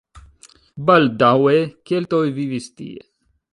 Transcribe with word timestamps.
Baldaŭe 0.87 1.53
keltoj 1.91 2.25
vivis 2.41 2.73
tie. 2.81 3.09